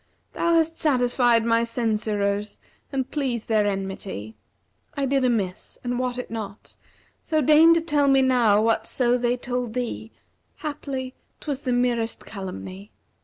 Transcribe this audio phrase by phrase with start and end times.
[0.19, 2.59] * Thou hast satisfied my censurers
[2.91, 4.35] and pleased their enmity:
[4.97, 6.75] I did amiss and wot it not;
[7.21, 10.11] so deign to tell me now * Whatso they told thee,
[10.63, 12.89] haply 'twas the merest calumny.